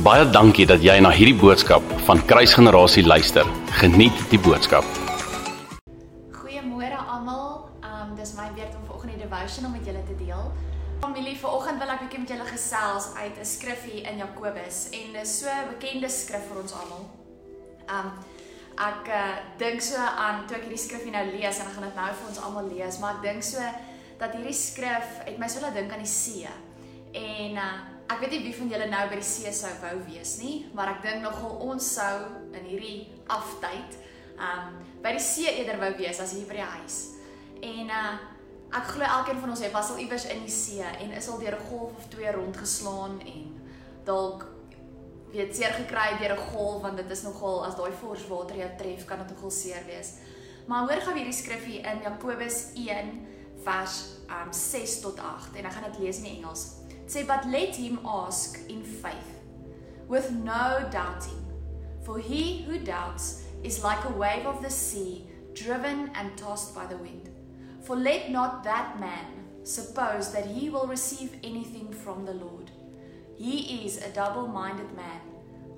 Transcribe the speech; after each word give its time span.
Baie 0.00 0.24
dankie 0.32 0.64
dat 0.64 0.80
jy 0.80 0.94
na 1.04 1.10
hierdie 1.12 1.36
boodskap 1.36 1.84
van 2.06 2.22
Kruisgenerasie 2.24 3.02
luister. 3.04 3.44
Geniet 3.82 4.16
die 4.30 4.38
boodskap. 4.40 4.86
Goeiemôre 6.38 6.96
almal. 7.04 7.68
Um 7.84 8.14
dis 8.16 8.32
my 8.38 8.46
beurt 8.56 8.78
om 8.78 8.86
vanoggend 8.86 9.18
die 9.18 9.26
devotion 9.26 9.68
om 9.68 9.74
met 9.76 9.84
julle 9.84 10.00
te 10.08 10.16
deel. 10.16 10.46
Familie, 11.02 11.34
vanoggend 11.42 11.84
wil 11.84 11.92
ek 11.92 12.00
bietjie 12.06 12.22
met 12.22 12.32
julle 12.32 12.46
gesels 12.48 13.10
uit 13.18 13.36
'n 13.36 13.44
skriffie 13.44 14.00
in 14.08 14.24
Jakobus 14.24 14.88
en 14.88 15.12
dis 15.18 15.36
so 15.42 15.52
'n 15.52 15.68
bekende 15.74 16.08
skrif 16.08 16.48
vir 16.48 16.62
ons 16.62 16.72
almal. 16.72 17.04
Um 17.92 18.08
ek 18.80 19.04
uh, 19.04 19.36
dink 19.58 19.84
so 19.84 20.00
aan 20.00 20.46
toe 20.46 20.56
ek 20.56 20.64
hierdie 20.64 20.84
skriffie 20.86 21.12
nou 21.12 21.26
lees 21.28 21.60
en 21.60 21.66
ek 21.68 21.76
gaan 21.76 21.88
dit 21.92 21.96
nou 22.00 22.08
vir 22.08 22.28
ons 22.28 22.40
almal 22.40 22.72
lees, 22.72 22.98
maar 22.98 23.20
ek 23.20 23.22
dink 23.22 23.42
so 23.42 23.60
dat 24.16 24.32
hierdie 24.32 24.56
skrif 24.56 25.20
het 25.28 25.38
my 25.38 25.48
so 25.48 25.60
laat 25.60 25.74
dink 25.74 25.92
aan 25.92 26.08
die 26.08 26.08
see. 26.08 26.48
En 27.12 27.56
uh, 27.58 27.70
ek 28.10 28.22
weet 28.22 28.34
nie 28.36 28.42
wie 28.44 28.54
van 28.54 28.70
julle 28.72 28.88
nou 28.90 29.02
by 29.10 29.18
die 29.18 29.26
see 29.26 29.52
sou 29.54 29.70
wou 29.82 29.96
wees 30.08 30.36
nie, 30.42 30.66
maar 30.74 30.94
ek 30.94 31.02
dink 31.06 31.24
nogal 31.24 31.58
ons 31.70 31.92
sou 31.96 32.14
in 32.56 32.66
hierdie 32.66 33.08
aftyd 33.30 33.98
um 34.40 34.78
by 35.04 35.14
die 35.16 35.22
see 35.22 35.48
eerder 35.48 35.78
wou 35.80 35.90
wees 35.98 36.20
as 36.22 36.34
hier 36.36 36.48
by 36.48 36.58
die 36.58 36.70
huis. 36.76 37.00
En 37.62 37.94
uh 38.00 38.12
ek 38.70 38.86
glo 38.92 39.02
elkeen 39.02 39.40
van 39.42 39.50
ons 39.50 39.60
het 39.64 39.72
was 39.74 39.88
al 39.90 39.98
iewers 39.98 40.28
in 40.30 40.44
die 40.44 40.52
see 40.54 40.86
en 40.86 41.14
is 41.18 41.26
al 41.28 41.40
deur 41.42 41.56
'n 41.58 41.68
golf 41.70 41.96
of 41.98 42.04
twee 42.08 42.30
rondgeslaan 42.30 43.18
en 43.26 43.48
dalk 44.06 44.44
weet 45.32 45.56
seer 45.56 45.74
gekry 45.74 46.18
deur 46.20 46.36
'n 46.36 46.46
golf 46.52 46.82
want 46.82 46.96
dit 46.96 47.10
is 47.10 47.22
nogal 47.22 47.66
as 47.66 47.74
daai 47.74 47.90
fors 47.92 48.28
water 48.28 48.56
jou 48.56 48.70
tref 48.78 49.04
kan 49.04 49.18
dit 49.18 49.30
nogal 49.34 49.50
seer 49.50 49.82
wees. 49.86 50.14
Maar 50.66 50.86
hoor 50.86 51.02
gou 51.02 51.14
hierdie 51.14 51.34
skrifgie 51.34 51.80
in 51.82 52.02
Jakobus 52.02 52.70
1 52.74 53.26
vers 53.64 54.04
um 54.30 54.52
6 54.52 55.00
tot 55.00 55.18
8 55.18 55.56
en 55.56 55.64
ek 55.64 55.72
gaan 55.72 55.90
dit 55.90 55.98
lees 55.98 56.18
in 56.18 56.36
Engels 56.36 56.79
say, 57.10 57.24
But 57.24 57.48
let 57.48 57.74
him 57.74 57.98
ask 58.04 58.60
in 58.68 58.82
faith, 58.82 59.40
with 60.06 60.30
no 60.30 60.88
doubting. 60.90 61.44
For 62.04 62.18
he 62.18 62.62
who 62.62 62.78
doubts 62.78 63.44
is 63.62 63.82
like 63.82 64.04
a 64.04 64.12
wave 64.12 64.46
of 64.46 64.62
the 64.62 64.70
sea, 64.70 65.26
driven 65.54 66.10
and 66.14 66.36
tossed 66.36 66.74
by 66.74 66.86
the 66.86 66.96
wind. 66.96 67.28
For 67.82 67.96
let 67.96 68.30
not 68.30 68.62
that 68.64 69.00
man 69.00 69.26
suppose 69.64 70.32
that 70.32 70.46
he 70.46 70.70
will 70.70 70.86
receive 70.86 71.34
anything 71.42 71.92
from 71.92 72.24
the 72.24 72.34
Lord. 72.34 72.70
He 73.36 73.84
is 73.84 73.98
a 73.98 74.10
double 74.10 74.46
minded 74.46 74.94
man, 74.94 75.20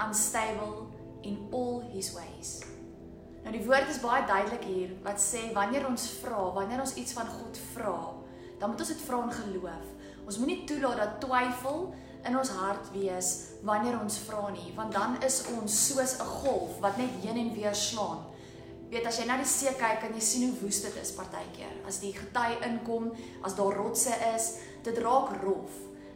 unstable 0.00 0.92
in 1.22 1.48
all 1.50 1.80
his 1.92 2.14
ways. 2.14 2.64
Nou 3.42 3.50
die 3.50 3.64
woord 3.66 3.88
is 3.90 3.98
baie 3.98 4.22
duidelik 4.26 4.64
hier 4.68 4.90
wat 5.02 5.18
sê 5.18 5.48
wanneer 5.54 5.88
ons 5.88 6.04
vra, 6.20 6.44
wanneer 6.54 6.82
ons 6.82 6.94
iets 6.94 7.14
van 7.16 7.26
God 7.26 7.58
vra, 7.72 7.96
dan 8.60 8.70
moet 8.70 8.84
ons 8.84 8.92
dit 8.92 9.02
vra 9.02 9.22
in 9.26 9.32
geloof. 9.34 9.88
Ons 10.26 10.38
moenie 10.38 10.62
toelaat 10.68 11.00
dat 11.00 11.20
twyfel 11.24 11.88
in 12.22 12.36
ons 12.38 12.52
hart 12.54 12.90
wees 12.94 13.30
wanneer 13.66 13.98
ons 13.98 14.18
vra 14.26 14.50
nie, 14.54 14.70
want 14.76 14.94
dan 14.94 15.16
is 15.26 15.42
ons 15.56 15.78
soos 15.88 16.18
'n 16.20 16.28
golf 16.42 16.78
wat 16.80 16.96
net 16.96 17.10
heen 17.22 17.36
en 17.36 17.54
weer 17.54 17.74
slaan. 17.74 18.22
Weet 18.90 19.06
as 19.06 19.18
jy 19.18 19.26
na 19.26 19.36
die 19.36 19.48
see 19.48 19.72
kyk 19.72 20.02
en 20.04 20.14
jy 20.14 20.20
sien 20.20 20.50
hoe 20.50 20.60
woest 20.60 20.82
dit 20.82 20.96
is 21.00 21.12
partykeer. 21.16 21.74
As 21.86 21.98
die 21.98 22.12
gety 22.12 22.58
inkom, 22.66 23.12
as 23.42 23.54
daar 23.54 23.72
rotse 23.72 24.12
is, 24.34 24.58
dit 24.84 24.98
raak 24.98 25.42
rof. 25.42 25.70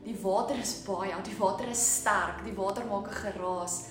Die 0.04 0.18
water 0.22 0.56
is 0.56 0.82
baie, 0.86 1.22
die 1.24 1.38
water 1.38 1.66
is 1.68 1.96
sterk, 1.96 2.44
die 2.44 2.54
water 2.54 2.84
maak 2.84 3.08
'n 3.08 3.14
geraas. 3.14 3.86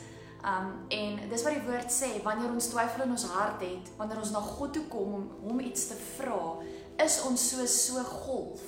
Um 0.45 0.85
en 0.89 1.29
dis 1.29 1.43
wat 1.43 1.53
die 1.53 1.65
woord 1.65 1.91
sê, 1.91 2.23
wanneer 2.23 2.53
ons 2.53 2.67
twyfel 2.67 3.03
in 3.03 3.11
ons 3.11 3.25
hart 3.25 3.61
het, 3.61 3.89
wanneer 3.97 4.17
ons 4.17 4.31
na 4.31 4.39
God 4.39 4.73
toe 4.73 4.83
kom 4.87 5.13
om 5.13 5.29
hom 5.43 5.59
iets 5.59 5.87
te 5.87 5.95
vra, 5.95 6.61
is 7.03 7.21
ons 7.25 7.49
so 7.49 7.65
so 7.65 8.03
golf 8.03 8.61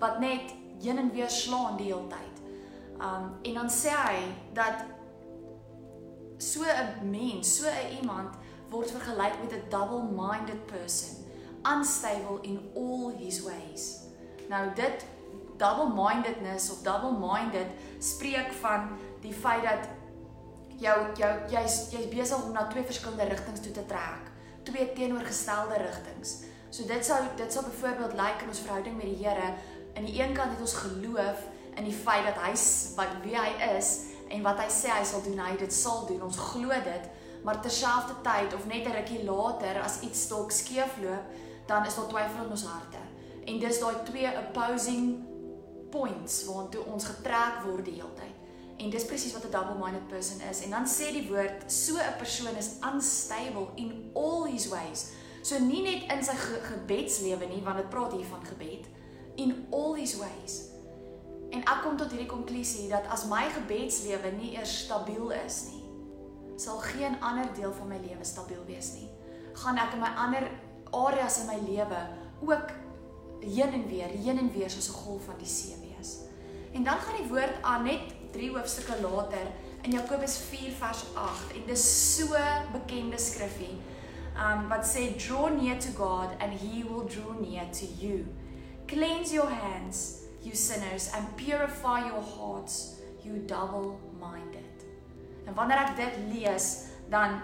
wat 0.00 0.18
net 0.20 0.50
heen 0.80 0.98
en 0.98 1.12
weer 1.12 1.30
slaan 1.30 1.76
die 1.76 1.92
hele 1.92 2.06
tyd. 2.08 2.42
Um 2.98 3.32
en 3.42 3.54
dan 3.54 3.70
sê 3.70 3.90
hy 3.90 4.18
dat 4.54 4.84
so 6.38 6.62
'n 6.62 7.10
mens, 7.10 7.56
so 7.56 7.66
'n 7.66 7.96
iemand 8.00 8.34
word 8.70 8.90
vergelyk 8.90 9.34
met 9.42 9.52
'n 9.52 9.68
double-minded 9.68 10.66
person, 10.66 11.16
unstable 11.62 12.38
in 12.42 12.70
all 12.74 13.12
his 13.16 13.42
ways. 13.42 14.00
Nou 14.48 14.74
dit 14.74 15.04
double-mindedness 15.56 16.70
of 16.70 16.82
double-minded 16.82 17.66
spreek 17.98 18.52
van 18.52 18.88
die 19.20 19.32
feit 19.32 19.62
dat 19.62 19.88
jou 20.82 20.98
jou 21.16 21.32
jy's 21.50 21.90
jy's 21.90 22.08
besig 22.08 22.44
om 22.44 22.52
na 22.52 22.66
twee 22.66 22.84
verskillende 22.84 23.24
rigtings 23.24 23.60
toe 23.60 23.72
te 23.72 23.86
trek, 23.86 24.30
twee 24.62 24.92
teenoorgestelde 24.92 25.78
rigtings. 25.78 26.42
So 26.70 26.86
dit 26.88 27.04
sou 27.04 27.20
dit 27.36 27.52
sou 27.52 27.64
byvoorbeeld 27.64 28.12
lyk 28.12 28.24
like 28.24 28.42
in 28.42 28.48
ons 28.48 28.64
verhouding 28.64 28.96
met 28.96 29.04
die 29.04 29.26
Here 29.26 29.54
aan 29.94 30.04
die 30.04 30.20
een 30.20 30.32
kant 30.32 30.50
het 30.50 30.60
ons 30.60 30.74
geloof 30.74 31.38
in 31.76 31.84
die 31.84 31.96
feit 31.96 32.24
dat 32.24 32.38
hy 32.44 32.52
wat 32.96 33.16
wie 33.24 33.36
hy 33.36 33.76
is 33.76 33.98
en 34.32 34.42
wat 34.42 34.60
hy 34.60 34.68
sê 34.72 34.92
hy 34.92 35.04
sal 35.04 35.22
doen, 35.24 35.38
hy 35.38 35.56
dit 35.60 35.72
sal 35.72 36.06
doen. 36.08 36.22
Ons 36.22 36.40
glo 36.52 36.68
dit, 36.68 37.08
maar 37.44 37.60
terselfdertyd 37.60 38.54
of 38.54 38.66
net 38.66 38.86
'n 38.86 38.96
rukkie 38.96 39.24
later 39.24 39.82
as 39.82 40.00
iets 40.00 40.28
dalk 40.28 40.50
skeefloop, 40.50 41.24
dan 41.66 41.86
is 41.86 41.94
daar 41.94 42.08
twyfel 42.08 42.44
in 42.44 42.50
ons 42.50 42.64
harte. 42.64 43.02
En 43.44 43.58
dis 43.58 43.78
daai 43.78 43.96
twee 44.04 44.30
opposing 44.38 45.24
points 45.90 46.44
waartoe 46.44 46.84
ons 46.84 47.04
getrek 47.04 47.64
word 47.64 47.84
die 47.84 47.94
hele 47.94 48.14
tyd. 48.14 48.36
En 48.82 48.90
dis 48.90 49.04
presies 49.04 49.32
wat 49.32 49.44
'n 49.44 49.50
double-minded 49.50 50.08
person 50.08 50.40
is. 50.50 50.62
En 50.64 50.70
dan 50.70 50.86
sê 50.86 51.12
die 51.12 51.28
woord, 51.28 51.72
so 51.72 51.96
'n 51.96 52.16
persoon 52.18 52.56
is 52.56 52.70
unstable 52.92 53.68
in 53.74 54.10
all 54.14 54.44
his 54.44 54.68
ways. 54.68 55.10
So 55.42 55.58
nie 55.58 55.82
net 55.82 56.12
in 56.12 56.24
sy 56.24 56.34
ge 56.34 56.60
gebedslewe 56.62 57.46
nie, 57.46 57.62
want 57.62 57.76
dit 57.76 57.88
praat 57.88 58.12
hier 58.12 58.26
van 58.30 58.46
gebed, 58.46 58.86
in 59.34 59.66
all 59.70 59.81
his 60.02 60.18
ways. 60.20 60.58
En 61.52 61.62
ek 61.62 61.82
kom 61.84 61.96
tot 62.00 62.12
hierdie 62.12 62.30
konklusie 62.30 62.88
dat 62.90 63.06
as 63.12 63.26
my 63.30 63.44
gebedslewe 63.52 64.32
nie 64.38 64.54
eers 64.56 64.72
stabiel 64.86 65.30
is 65.42 65.66
nie, 65.70 65.82
sal 66.60 66.80
geen 66.84 67.18
ander 67.20 67.48
deel 67.56 67.72
van 67.76 67.90
my 67.92 67.98
lewe 68.02 68.24
stabiel 68.26 68.62
wees 68.68 68.92
nie. 68.96 69.08
Gaan 69.62 69.80
ek 69.80 69.96
in 69.96 70.02
my 70.02 70.12
ander 70.20 70.48
areas 70.96 71.42
in 71.42 71.50
my 71.50 71.58
lewe 71.66 72.00
ook 72.42 72.72
heen 73.42 73.74
en 73.78 73.86
weer, 73.90 74.12
heen 74.24 74.38
en 74.38 74.50
weer 74.54 74.70
soos 74.70 74.88
'n 74.88 75.00
golf 75.04 75.24
van 75.24 75.38
die 75.38 75.48
see 75.48 75.76
wees. 75.80 76.18
En 76.72 76.84
dan 76.84 76.98
gaan 76.98 77.16
die 77.20 77.28
woord 77.28 77.62
aan 77.62 77.84
net 77.84 78.00
3 78.32 78.50
hoofstukke 78.56 79.00
later 79.00 79.46
in 79.82 79.90
Jakobus 79.90 80.36
4 80.38 80.72
vers 80.72 81.04
8 81.14 81.52
en 81.54 81.62
dis 81.66 82.16
so 82.16 82.36
bekende 82.72 83.18
skriffie. 83.18 83.76
Um 84.36 84.68
wat 84.68 84.86
sê 84.86 85.16
draw 85.16 85.50
near 85.50 85.78
to 85.78 85.90
God 85.96 86.28
and 86.38 86.52
he 86.60 86.84
will 86.88 87.04
draw 87.04 87.32
near 87.40 87.68
to 87.70 87.86
you. 87.98 88.24
Cleanse 88.92 89.32
your 89.32 89.48
hands, 89.48 90.24
you 90.42 90.54
sinners, 90.54 91.10
and 91.16 91.24
purify 91.38 92.06
your 92.08 92.20
hearts, 92.20 93.00
you 93.24 93.38
double-minded. 93.46 94.84
En 95.46 95.54
wanneer 95.56 95.80
ek 95.80 95.94
dit 95.96 96.18
lees, 96.34 96.66
dan 97.08 97.38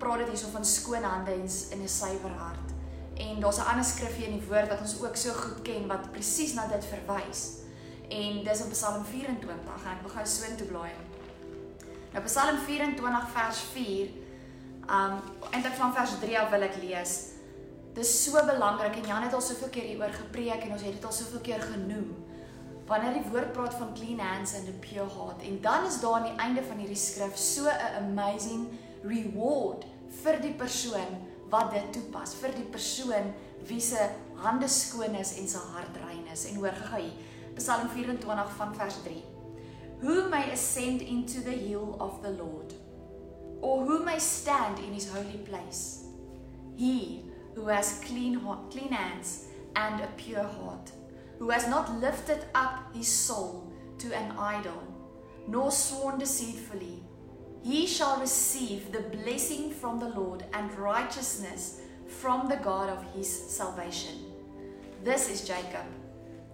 praat 0.00 0.22
dit 0.22 0.32
hierso 0.32 0.48
van 0.54 0.64
skoon 0.64 1.04
hande 1.04 1.34
en 1.36 1.82
'n 1.82 1.88
suiwer 1.88 2.32
hart. 2.40 2.72
En 3.20 3.40
daar's 3.40 3.60
'n 3.60 3.68
ander 3.68 3.84
skrifgie 3.84 4.26
in 4.26 4.38
die 4.38 4.48
woord 4.48 4.68
wat 4.68 4.80
ons 4.80 5.02
ook 5.02 5.16
so 5.16 5.32
goed 5.32 5.62
ken 5.62 5.86
wat 5.86 6.10
presies 6.12 6.54
na 6.54 6.66
dit 6.66 6.84
verwys. 6.84 7.60
En 8.08 8.44
dis 8.44 8.64
in 8.64 8.70
Psalm 8.70 9.04
24. 9.04 9.84
Ek 9.84 10.02
begin 10.02 10.26
so 10.26 10.44
intoe 10.44 10.66
blaai. 10.66 10.92
Nou 12.12 12.24
Psalm 12.24 12.58
24 12.58 13.28
vers 13.28 13.58
4. 13.58 14.08
Um 14.88 15.20
eintlik 15.50 15.74
van 15.74 15.94
vers 15.94 16.18
3 16.20 16.40
af 16.40 16.50
wil 16.50 16.62
ek 16.62 16.76
lees. 16.80 17.33
Dis 17.94 18.10
so 18.24 18.40
belangrik 18.46 18.96
en 18.98 19.06
Jan 19.06 19.22
het 19.22 19.34
al 19.36 19.42
soveel 19.44 19.70
keer 19.70 19.84
hieroor 19.92 20.14
gepreek 20.16 20.64
en 20.66 20.72
ons 20.74 20.82
het 20.82 20.96
dit 20.96 21.04
al 21.06 21.14
soveel 21.14 21.42
keer 21.46 21.60
genoem. 21.62 22.08
Wanneer 22.88 23.20
die 23.20 23.28
woord 23.30 23.52
praat 23.54 23.76
van 23.78 23.94
clean 23.94 24.18
hands 24.18 24.56
and 24.58 24.68
a 24.68 24.74
pure 24.82 25.06
heart 25.08 25.44
en 25.46 25.60
dan 25.62 25.86
is 25.86 26.00
daar 26.02 26.18
aan 26.18 26.26
die 26.26 26.42
einde 26.42 26.64
van 26.66 26.82
hierdie 26.82 26.98
skrif 26.98 27.36
so 27.38 27.70
'n 27.70 28.02
amazing 28.02 28.66
reward 29.04 29.86
vir 30.22 30.40
die 30.40 30.52
persoon 30.52 31.22
wat 31.50 31.70
dit 31.70 31.92
toepas, 31.92 32.34
vir 32.34 32.52
die 32.56 32.66
persoon 32.74 33.32
wie 33.68 33.80
se 33.80 34.10
hande 34.42 34.68
skoon 34.68 35.14
is 35.14 35.38
en 35.38 35.48
sy 35.48 35.58
hart 35.74 35.96
rein 35.96 36.26
is. 36.32 36.44
En 36.50 36.56
hoor 36.56 36.74
gou 36.90 37.00
hier, 37.00 37.12
Psalm 37.54 37.88
24 37.88 38.50
van 38.56 38.74
vers 38.74 38.96
3. 39.04 39.22
Who 40.02 40.28
may 40.28 40.50
ascend 40.52 41.00
into 41.00 41.42
the 41.42 41.56
hill 41.56 41.94
of 41.98 42.20
the 42.22 42.30
Lord 42.30 42.74
or 43.60 43.84
who 43.84 44.02
may 44.04 44.18
stand 44.18 44.78
in 44.78 44.92
his 44.92 45.08
holy 45.08 45.38
place? 45.38 46.02
He 46.76 47.22
who 47.54 47.66
has 47.66 48.00
clean, 48.04 48.34
heart, 48.34 48.70
clean 48.70 48.92
hands 48.92 49.46
and 49.76 50.00
a 50.00 50.08
pure 50.16 50.42
heart, 50.42 50.90
who 51.38 51.50
has 51.50 51.68
not 51.68 52.00
lifted 52.00 52.44
up 52.54 52.94
his 52.94 53.08
soul 53.08 53.72
to 53.98 54.14
an 54.14 54.32
idol, 54.38 54.82
nor 55.48 55.70
sworn 55.70 56.18
deceitfully, 56.18 57.02
he 57.62 57.86
shall 57.86 58.20
receive 58.20 58.92
the 58.92 59.00
blessing 59.00 59.70
from 59.70 59.98
the 59.98 60.08
Lord 60.08 60.44
and 60.52 60.70
righteousness 60.78 61.80
from 62.06 62.48
the 62.48 62.56
God 62.56 62.90
of 62.90 63.02
his 63.14 63.28
salvation. 63.28 64.32
This 65.02 65.30
is 65.30 65.46
Jacob. 65.46 65.86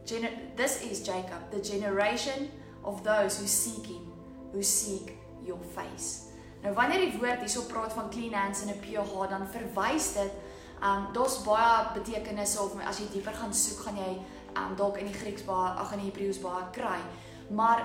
Gen- 0.07 0.53
this 0.57 0.83
is 0.83 1.03
Jacob, 1.03 1.51
the 1.51 1.61
generation 1.61 2.51
of 2.85 3.03
those 3.05 3.39
who 3.39 3.47
seek 3.47 3.87
him, 3.87 4.13
who 4.53 4.63
seek 4.63 5.19
your 5.45 5.59
face. 5.75 6.31
Nou 6.63 6.75
wanneer 6.77 7.01
die 7.01 7.19
woord 7.19 7.41
hierso 7.41 7.63
praat 7.65 7.95
van 7.97 8.11
clean 8.11 8.35
hands 8.37 8.63
and 8.63 8.71
a 8.71 8.79
pure 8.85 9.05
heart, 9.15 9.31
dan 9.31 9.47
verwys 9.49 10.13
dit 10.13 10.33
Um 10.81 11.11
daar's 11.13 11.43
baie 11.45 11.93
betekenisse 11.95 12.61
of 12.63 12.77
as 12.89 12.99
jy 13.03 13.11
dieper 13.13 13.37
gaan 13.37 13.55
soek, 13.55 13.83
gaan 13.85 13.99
jy 14.01 14.13
um 14.57 14.77
dalk 14.77 14.97
in 14.97 15.11
die 15.11 15.17
Grieks 15.17 15.45
baie, 15.45 15.75
ag 15.77 15.93
in 15.93 16.05
die 16.05 16.09
Hebreëus 16.09 16.41
baie 16.41 16.65
kry. 16.73 16.99
Maar 17.51 17.85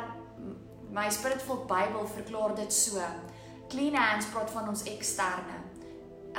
my 0.95 1.09
Spiritful 1.12 1.65
Bible 1.68 2.07
verklaar 2.07 2.56
dit 2.56 2.74
so. 2.74 3.03
Clean 3.69 3.95
hands 3.95 4.30
praat 4.31 4.51
van 4.51 4.69
ons 4.71 4.86
eksterne. 4.88 5.59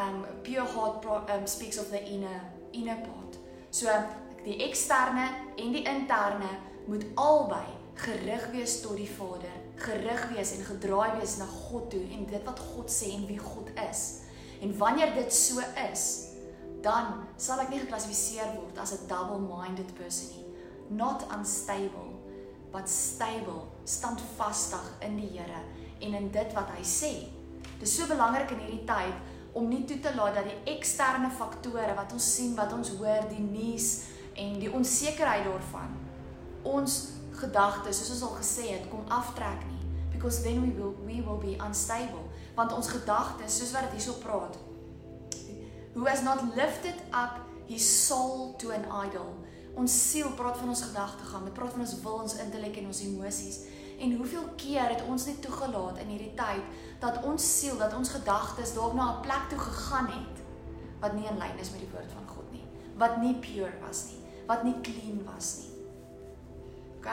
Um 0.01 0.25
pure 0.47 0.65
heart 0.65 1.01
pro, 1.05 1.21
um 1.35 1.47
speaks 1.47 1.79
of 1.79 1.91
the 1.93 2.03
inner 2.05 2.41
inner 2.73 2.97
part. 3.05 3.37
So 3.71 3.93
die 4.45 4.61
eksterne 4.65 5.29
en 5.57 5.73
die 5.75 5.85
interne 5.85 6.53
moet 6.87 7.05
albei 7.15 7.67
gerig 7.97 8.51
wees 8.53 8.81
tot 8.81 8.97
die 8.97 9.09
Vader, 9.09 9.53
gerig 9.81 10.29
wees 10.33 10.53
en 10.57 10.65
gedraai 10.65 11.19
wees 11.19 11.37
na 11.41 11.47
God 11.49 11.91
toe 11.91 12.03
en 12.13 12.27
dit 12.29 12.45
wat 12.45 12.61
God 12.61 12.93
sê 12.93 13.13
en 13.17 13.27
wie 13.29 13.41
God 13.41 13.73
is. 13.89 14.05
En 14.61 14.73
wanneer 14.79 15.15
dit 15.17 15.33
so 15.35 15.61
is, 15.93 16.26
dan 16.87 17.27
sal 17.37 17.61
ek 17.65 17.73
nie 17.73 17.81
geklassifiseer 17.83 18.55
word 18.55 18.79
as 18.79 18.95
'n 18.95 19.09
double-minded 19.11 19.91
person 19.99 20.31
nie. 20.37 20.47
Not 20.89 21.27
unstable, 21.35 22.15
but 22.73 22.89
stable, 22.89 23.67
standvastig 23.85 24.87
in 25.01 25.17
die 25.17 25.31
Here 25.35 25.63
en 26.01 26.15
in 26.15 26.31
dit 26.31 26.53
wat 26.55 26.71
hy 26.77 26.83
sê. 26.83 27.13
Dit 27.79 27.89
is 27.89 27.97
so 27.97 28.07
belangrik 28.07 28.51
in 28.51 28.59
hierdie 28.59 28.85
tyd 28.87 29.15
om 29.53 29.69
nie 29.69 29.85
toe 29.85 30.01
te 30.01 30.15
laat 30.15 30.35
dat 30.35 30.45
die 30.45 30.75
eksterne 30.77 31.31
faktore 31.31 31.95
wat 31.95 32.13
ons 32.13 32.35
sien, 32.35 32.55
wat 32.55 32.73
ons 32.73 32.89
hoor, 32.89 33.29
die 33.29 33.41
nuus 33.41 34.05
en 34.35 34.59
die 34.61 34.73
onsekerheid 34.73 35.45
daarvan 35.45 35.97
ons 36.63 37.13
gedagtes, 37.33 37.99
soos 37.99 38.11
ons 38.11 38.23
al 38.23 38.37
gesê 38.37 38.69
het, 38.75 38.91
kom 38.91 39.05
aftrek 39.09 39.65
nie 39.67 39.77
because 40.17 40.43
then 40.43 40.63
we 40.63 40.71
will 40.81 40.95
we 41.07 41.21
will 41.21 41.37
be 41.37 41.57
unstable 41.67 42.25
want 42.55 42.73
ons 42.73 42.89
gedagtes 42.89 43.59
soos 43.59 43.73
wat 43.77 43.87
dit 43.87 43.99
hierso 43.99 44.17
praat 44.23 44.57
who 45.97 46.05
has 46.05 46.23
not 46.23 46.55
lifted 46.55 46.95
up 47.13 47.41
his 47.67 48.07
soul 48.07 48.55
to 48.59 48.71
an 48.71 48.85
idol. 48.85 49.33
Ons 49.81 49.95
siel 50.11 50.29
praat 50.37 50.59
van 50.61 50.69
ons 50.69 50.83
gedagtegang 50.85 51.49
dit 51.49 51.57
praat 51.57 51.73
van 51.73 51.85
ons 51.85 51.95
wil 52.05 52.19
ons 52.27 52.37
intellek 52.45 52.77
en 52.81 52.91
ons 52.93 53.01
emosies. 53.09 53.63
En 53.97 54.13
hoeveel 54.21 54.45
keer 54.61 54.93
het 54.93 55.03
ons 55.09 55.25
net 55.27 55.41
toegelaat 55.41 56.03
in 56.05 56.13
hierdie 56.13 56.35
tyd 56.37 56.85
dat 57.01 57.23
ons 57.25 57.47
siel 57.61 57.81
dat 57.81 57.97
ons 57.97 58.13
gedagtes 58.13 58.75
dalk 58.77 58.93
na 58.95 59.09
'n 59.17 59.23
plek 59.25 59.49
toe 59.49 59.59
gegaan 59.59 60.09
het 60.13 60.45
wat 61.01 61.17
nie 61.17 61.27
in 61.29 61.41
lyn 61.41 61.59
is 61.59 61.73
met 61.73 61.81
die 61.81 61.93
woord 61.93 62.13
van 62.13 62.29
God 62.29 62.53
nie 62.53 62.65
wat 62.97 63.17
nie 63.21 63.35
pure 63.35 63.73
was 63.81 64.05
nie 64.11 64.21
wat 64.47 64.65
nie 64.65 64.75
clean 64.81 65.25
was 65.25 65.57
nie. 65.59 65.73
OK? 66.97 67.09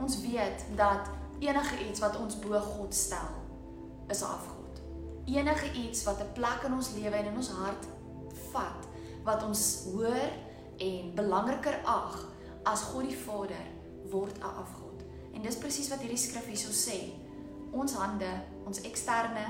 Ons 0.00 0.20
weet 0.20 0.64
dat 0.76 1.08
enige 1.38 1.88
iets 1.88 2.00
wat 2.00 2.16
ons 2.16 2.38
bo 2.38 2.60
God 2.60 2.94
stel 2.94 3.30
is 4.08 4.22
afgod. 4.22 4.80
Enige 5.24 5.72
iets 5.72 6.04
wat 6.04 6.20
'n 6.20 6.32
plek 6.32 6.62
in 6.64 6.74
ons 6.74 6.92
lewe 6.96 7.16
en 7.16 7.24
in 7.24 7.36
ons 7.36 7.50
hart 7.50 7.86
vat 8.54 8.88
wat 9.24 9.44
ons 9.44 9.64
hoor 9.92 10.30
en 10.84 11.12
belangriker 11.16 11.80
ag 11.88 12.18
as 12.70 12.86
God 12.92 13.08
die 13.08 13.18
Vader 13.26 13.66
word 14.12 14.38
'n 14.38 14.54
afgod. 14.62 15.04
En 15.34 15.42
dis 15.42 15.58
presies 15.58 15.88
wat 15.90 16.00
hierdie 16.00 16.18
skrif 16.18 16.46
hierso 16.46 16.70
sê. 16.70 17.12
Ons 17.72 17.94
hande, 17.94 18.30
ons 18.66 18.80
eksterne, 18.80 19.46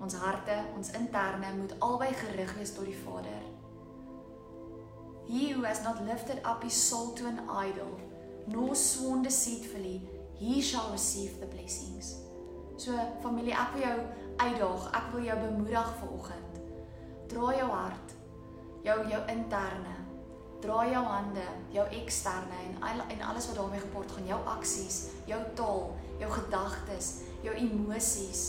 ons 0.00 0.14
harte, 0.14 0.56
ons 0.76 0.90
interne 0.90 1.54
moet 1.56 1.74
albei 1.78 2.12
gerig 2.14 2.54
wees 2.56 2.74
tot 2.74 2.84
die 2.84 3.02
Vader. 3.04 3.42
He 5.28 5.52
who 5.52 5.64
has 5.64 5.82
not 5.82 6.00
lifted 6.06 6.38
up 6.44 6.62
his 6.62 6.88
soul 6.88 7.12
to 7.14 7.26
an 7.26 7.40
idol 7.68 7.98
nor 8.46 8.74
sworn 8.74 9.22
deceitfully, 9.22 10.00
he 10.38 10.62
shall 10.62 10.90
receive 10.90 11.38
the 11.40 11.46
blessings. 11.46 12.16
So 12.76 12.94
familie, 13.22 13.52
ek 13.52 13.74
wil 13.74 13.82
jou 13.82 13.98
uitdaag, 14.38 14.86
ek 14.94 15.10
wil 15.12 15.26
jou 15.26 15.38
bemoedig 15.42 15.90
vanoggend. 16.00 16.57
Draai 17.28 17.58
jou 17.58 17.70
hart, 17.70 18.12
jou 18.82 18.98
jou 19.10 19.22
interne, 19.28 19.96
draai 20.62 20.92
jou 20.92 21.02
hande, 21.04 21.44
jou 21.74 21.84
eksterne 22.00 22.60
en 22.64 22.78
al, 22.82 23.02
en 23.12 23.20
alles 23.30 23.48
wat 23.50 23.58
daarmee 23.60 23.82
gepaard 23.82 24.14
gaan, 24.16 24.30
jou 24.30 24.38
aksies, 24.54 25.02
jou 25.28 25.40
taal, 25.58 25.84
jou 26.22 26.30
gedagtes, 26.32 27.10
jou 27.44 27.54
emosies. 27.54 28.46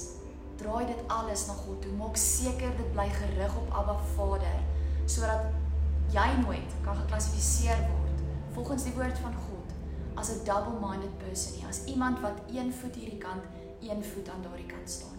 Draai 0.59 0.85
dit 0.87 1.03
alles 1.07 1.45
na 1.47 1.55
God 1.59 1.81
toe. 1.83 1.91
Maak 1.99 2.17
seker 2.19 2.73
dit 2.77 2.89
bly 2.95 3.07
gerig 3.15 3.59
op 3.61 3.75
Abba 3.83 3.95
Vader 4.15 4.59
sodat 5.09 5.53
jy 6.13 6.27
nooit 6.43 6.73
kan 6.85 6.97
geklassifiseer 6.99 7.79
word 7.89 8.25
volgens 8.53 8.83
die 8.85 8.93
woord 8.93 9.17
van 9.23 9.33
God 9.47 9.73
as 10.19 10.29
'n 10.29 10.43
double-minded 10.45 11.17
person 11.17 11.55
nie, 11.55 11.65
as 11.67 11.83
iemand 11.85 12.19
wat 12.19 12.37
een 12.51 12.73
voet 12.73 12.95
hierdie 12.95 13.17
kant, 13.17 13.43
een 13.81 14.03
voet 14.03 14.29
aan 14.29 14.41
daardie 14.41 14.65
kant 14.65 14.89
staan. 14.89 15.18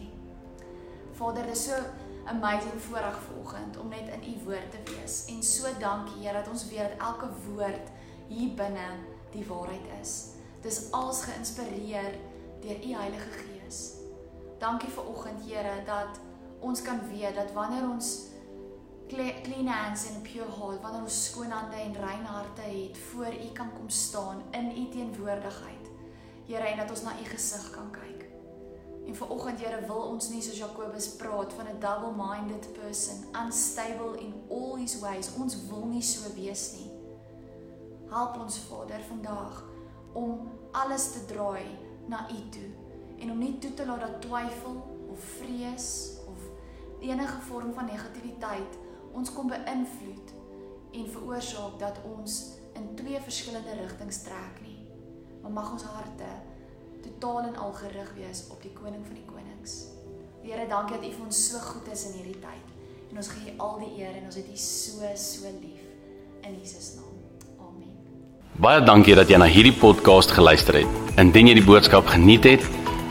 Vader, 1.20 1.44
dit 1.44 1.56
is 1.56 1.64
so 1.64 1.76
amazing 2.24 2.80
voorreg 2.80 3.18
vanoggend 3.22 3.76
om 3.78 3.88
net 3.88 4.08
in 4.08 4.22
u 4.32 4.44
woord 4.44 4.70
te 4.70 4.78
wees 4.88 5.26
en 5.28 5.42
so 5.42 5.68
dankie 5.78 6.22
Here 6.22 6.32
dat 6.32 6.48
ons 6.48 6.62
weet 6.70 6.78
dat 6.78 7.02
elke 7.08 7.28
woord 7.44 7.90
hier 8.28 8.54
binne 8.56 8.86
die 9.34 9.44
waarheid 9.44 9.84
is. 10.00 10.12
Dis 10.64 10.78
als 10.96 11.20
geïnspireer 11.28 12.16
deur 12.62 12.80
u 12.86 12.94
Heilige 12.94 13.34
Gees. 13.36 13.80
Dankie 14.62 14.88
vir 14.88 15.10
oggend 15.12 15.44
Here 15.44 15.74
dat 15.84 16.22
ons 16.64 16.82
kan 16.88 17.04
weet 17.12 17.36
dat 17.36 17.52
wanneer 17.52 17.84
ons 17.90 18.14
clean 19.12 19.68
hands 19.68 20.06
and 20.08 20.22
pure 20.22 20.48
heart 20.56 20.80
wanneer 20.80 21.04
ons 21.04 21.20
skoon 21.26 21.52
hande 21.52 21.76
en 21.76 22.00
rein 22.00 22.24
harte 22.24 22.64
het 22.64 22.96
voor 23.10 23.36
u 23.36 23.52
kan 23.52 23.72
kom 23.76 23.92
staan 23.92 24.40
in 24.56 24.72
u 24.72 24.88
teenwoordigheid. 24.88 25.92
Here, 26.46 26.64
en 26.64 26.80
dat 26.80 26.90
ons 26.90 27.02
na 27.02 27.12
u 27.20 27.28
gesig 27.28 27.70
kan 27.76 27.92
kyk. 27.92 28.19
En 29.10 29.16
vir 29.16 29.30
oggend 29.34 29.58
Here 29.58 29.78
wil 29.88 30.04
ons 30.06 30.28
nie 30.30 30.38
soos 30.38 30.58
Jakobus 30.60 31.08
praat 31.18 31.52
van 31.58 31.66
'n 31.66 31.80
double-minded 31.82 32.66
person, 32.72 33.24
unstable 33.34 34.14
in 34.20 34.34
all 34.48 34.76
his 34.78 35.00
ways. 35.00 35.32
Ons 35.34 35.66
wil 35.66 35.86
nie 35.86 36.02
so 36.02 36.32
wees 36.34 36.72
nie. 36.78 36.90
Help 38.08 38.38
ons 38.38 38.58
Vader 38.58 39.00
vandag 39.08 39.64
om 40.12 40.48
alles 40.70 41.10
te 41.12 41.24
draai 41.24 41.66
na 42.06 42.30
u 42.30 42.48
toe 42.50 42.70
en 43.18 43.30
om 43.30 43.38
nie 43.38 43.58
toe 43.58 43.74
te 43.74 43.86
laat 43.86 44.00
dat 44.00 44.20
twyfel 44.20 44.76
of 45.10 45.18
vrees 45.18 46.18
of 46.26 46.38
enige 47.00 47.40
vorm 47.40 47.72
van 47.72 47.84
negativiteit 47.84 48.78
ons 49.12 49.32
kom 49.32 49.48
beïnvloed 49.48 50.34
en 50.92 51.10
veroorsaak 51.10 51.78
dat 51.78 51.98
ons 52.16 52.46
in 52.72 52.94
twee 52.94 53.20
verskillende 53.20 53.74
rigtings 53.74 54.22
trek 54.22 54.60
nie. 54.62 54.86
Maar 55.42 55.50
mag 55.50 55.72
ons 55.72 55.82
harte 55.82 56.30
totaal 57.04 57.50
en 57.50 57.56
al 57.56 57.72
gerig 57.72 58.10
wees 58.16 58.44
op 58.50 58.62
die 58.62 58.72
koning 58.74 59.04
van 59.06 59.14
die 59.14 59.26
konings. 59.28 59.76
Here, 60.42 60.66
dankie 60.68 60.96
dat 60.96 61.06
U 61.06 61.12
vir 61.14 61.24
ons 61.26 61.40
so 61.50 61.62
goed 61.62 61.88
is 61.92 62.04
in 62.08 62.18
hierdie 62.18 62.40
tyd. 62.40 62.74
En 63.10 63.22
ons 63.22 63.30
gee 63.34 63.52
U 63.52 63.56
al 63.66 63.78
die 63.84 63.92
eer 64.00 64.18
en 64.20 64.28
ons 64.30 64.38
het 64.40 64.48
U 64.48 64.56
so 64.56 65.14
so 65.16 65.54
lief 65.60 65.86
in 66.46 66.58
Jesus 66.58 66.94
naam. 66.96 67.16
Amen. 67.60 67.96
Baie 68.60 68.84
dankie 68.84 69.16
dat 69.18 69.28
jy 69.28 69.40
na 69.40 69.50
hierdie 69.50 69.76
podcast 69.76 70.32
geluister 70.36 70.82
het. 70.82 71.00
Indien 71.20 71.52
jy 71.52 71.58
die 71.60 71.66
boodskap 71.66 72.08
geniet 72.12 72.48
het, 72.48 72.70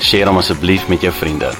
deel 0.09 0.31
hom 0.31 0.41
asseblief 0.41 0.87
met 0.89 1.05
jou 1.05 1.13
vriende. 1.13 1.53